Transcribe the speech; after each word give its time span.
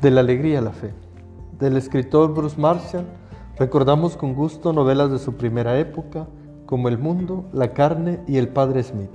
De 0.00 0.12
la 0.12 0.20
alegría 0.20 0.60
a 0.60 0.62
la 0.62 0.70
fe. 0.70 0.94
Del 1.58 1.76
escritor 1.76 2.32
Bruce 2.32 2.56
Marshall 2.56 3.04
recordamos 3.58 4.16
con 4.16 4.32
gusto 4.32 4.72
novelas 4.72 5.10
de 5.10 5.18
su 5.18 5.34
primera 5.34 5.76
época, 5.80 6.28
como 6.66 6.86
El 6.86 6.98
Mundo, 6.98 7.46
La 7.52 7.72
Carne 7.72 8.20
y 8.28 8.36
El 8.36 8.46
Padre 8.46 8.84
Smith. 8.84 9.10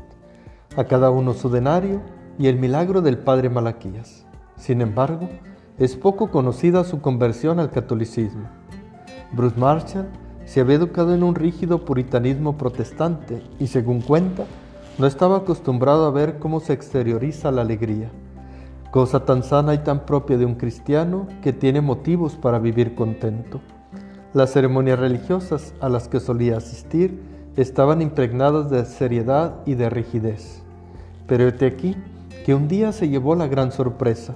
A 0.75 0.83
cada 0.83 1.09
uno 1.09 1.35
su 1.35 1.49
denario 1.49 2.01
y 2.37 2.47
el 2.47 2.57
milagro 2.57 3.01
del 3.01 3.17
Padre 3.17 3.49
Malaquías. 3.49 4.25
Sin 4.57 4.81
embargo, 4.81 5.29
es 5.77 5.95
poco 5.95 6.29
conocida 6.31 6.83
su 6.83 6.99
conversión 6.99 7.61
al 7.61 7.71
catolicismo. 7.71 8.49
Bruce 9.31 9.57
Marshall 9.57 10.09
se 10.43 10.59
había 10.59 10.75
educado 10.75 11.15
en 11.15 11.23
un 11.23 11.35
rígido 11.35 11.85
puritanismo 11.85 12.57
protestante 12.57 13.41
y, 13.57 13.67
según 13.67 14.01
cuenta, 14.01 14.43
no 14.97 15.07
estaba 15.07 15.37
acostumbrado 15.37 16.05
a 16.05 16.11
ver 16.11 16.39
cómo 16.39 16.59
se 16.59 16.73
exterioriza 16.73 17.53
la 17.53 17.61
alegría 17.61 18.11
cosa 18.93 19.25
tan 19.25 19.41
sana 19.41 19.73
y 19.73 19.79
tan 19.79 20.05
propia 20.05 20.37
de 20.37 20.45
un 20.45 20.53
cristiano 20.53 21.25
que 21.41 21.51
tiene 21.51 21.81
motivos 21.81 22.35
para 22.35 22.59
vivir 22.59 22.93
contento. 22.93 23.59
Las 24.35 24.51
ceremonias 24.51 24.99
religiosas 24.99 25.73
a 25.81 25.89
las 25.89 26.07
que 26.07 26.19
solía 26.19 26.57
asistir 26.57 27.19
estaban 27.55 28.03
impregnadas 28.03 28.69
de 28.69 28.85
seriedad 28.85 29.55
y 29.65 29.73
de 29.73 29.89
rigidez. 29.89 30.61
Pero 31.25 31.47
este 31.47 31.65
aquí 31.65 31.97
que 32.45 32.53
un 32.53 32.67
día 32.67 32.91
se 32.91 33.09
llevó 33.09 33.33
la 33.33 33.47
gran 33.47 33.71
sorpresa. 33.71 34.35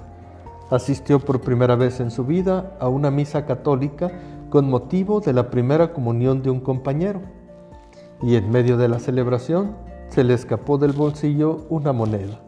Asistió 0.71 1.19
por 1.19 1.41
primera 1.41 1.75
vez 1.75 1.99
en 1.99 2.09
su 2.09 2.25
vida 2.25 2.75
a 2.79 2.89
una 2.89 3.11
misa 3.11 3.45
católica 3.45 4.09
con 4.49 4.67
motivo 4.67 5.19
de 5.19 5.33
la 5.33 5.51
primera 5.51 5.93
comunión 5.93 6.41
de 6.41 6.49
un 6.49 6.61
compañero. 6.61 7.21
Y 8.23 8.33
en 8.33 8.49
medio 8.49 8.75
de 8.77 8.87
la 8.87 8.97
celebración 8.97 9.75
se 10.07 10.23
le 10.23 10.33
escapó 10.33 10.79
del 10.79 10.93
bolsillo 10.93 11.67
una 11.69 11.93
moneda. 11.93 12.46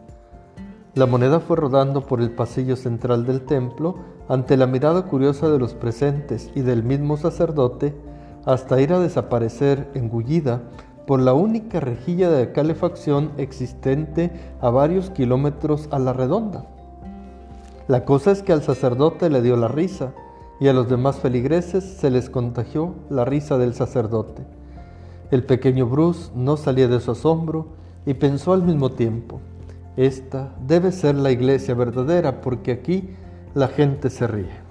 La 0.94 1.06
moneda 1.06 1.38
fue 1.38 1.56
rodando 1.56 2.00
por 2.00 2.20
el 2.20 2.32
pasillo 2.32 2.74
central 2.74 3.24
del 3.24 3.42
templo 3.42 3.94
ante 4.28 4.56
la 4.56 4.66
mirada 4.66 5.02
curiosa 5.02 5.48
de 5.48 5.58
los 5.58 5.72
presentes 5.72 6.50
y 6.56 6.62
del 6.62 6.82
mismo 6.82 7.16
sacerdote, 7.16 7.94
hasta 8.44 8.80
ir 8.80 8.92
a 8.92 8.98
desaparecer 8.98 9.88
engullida 9.94 10.62
por 11.06 11.20
la 11.20 11.32
única 11.32 11.78
rejilla 11.78 12.28
de 12.30 12.50
calefacción 12.50 13.30
existente 13.36 14.32
a 14.60 14.70
varios 14.70 15.10
kilómetros 15.10 15.88
a 15.92 16.00
la 16.00 16.12
redonda. 16.12 16.66
La 17.86 18.04
cosa 18.04 18.32
es 18.32 18.42
que 18.42 18.52
al 18.52 18.62
sacerdote 18.62 19.30
le 19.30 19.42
dio 19.42 19.56
la 19.56 19.68
risa 19.68 20.12
y 20.58 20.66
a 20.66 20.72
los 20.72 20.88
demás 20.88 21.20
feligreses 21.20 21.84
se 21.84 22.10
les 22.10 22.30
contagió 22.30 22.94
la 23.08 23.24
risa 23.24 23.58
del 23.58 23.74
sacerdote. 23.74 24.42
El 25.30 25.44
pequeño 25.44 25.86
Bruce 25.86 26.32
no 26.34 26.56
salía 26.56 26.88
de 26.88 26.98
su 26.98 27.12
asombro 27.12 27.68
y 28.06 28.14
pensó 28.14 28.52
al 28.52 28.62
mismo 28.62 28.90
tiempo, 28.90 29.40
esta 29.96 30.54
debe 30.66 30.92
ser 30.92 31.14
la 31.16 31.30
iglesia 31.30 31.74
verdadera 31.74 32.40
porque 32.40 32.72
aquí 32.72 33.10
la 33.54 33.68
gente 33.68 34.10
se 34.10 34.26
ríe. 34.26 34.69